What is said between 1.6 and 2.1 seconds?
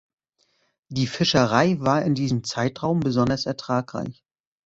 war